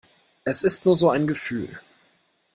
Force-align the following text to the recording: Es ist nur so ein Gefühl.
Es 0.45 0.63
ist 0.63 0.83
nur 0.87 0.95
so 0.95 1.11
ein 1.11 1.27
Gefühl. 1.27 1.79